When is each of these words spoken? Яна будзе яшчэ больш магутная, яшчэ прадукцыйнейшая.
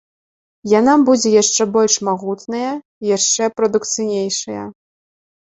Яна 0.79 0.93
будзе 1.09 1.29
яшчэ 1.41 1.67
больш 1.75 1.99
магутная, 2.09 2.71
яшчэ 3.17 3.51
прадукцыйнейшая. 3.57 4.63